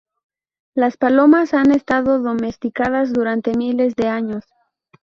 Las 0.73 0.97
palomas 0.97 1.53
han 1.53 1.69
estado 1.69 2.17
domesticadas 2.19 3.13
durante 3.13 3.53
miles 3.55 3.95
de 3.95 4.07
años. 4.07 4.43